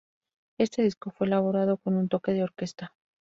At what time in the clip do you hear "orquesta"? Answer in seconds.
2.43-2.95